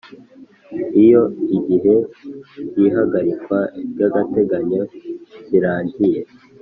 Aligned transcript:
Iyo 1.03 1.21
igihe 1.57 1.93
cy 2.71 2.77
ihagarikwa 2.87 3.59
ry 3.91 3.99
agateganyo 4.07 4.81
kirangiye 5.45 6.21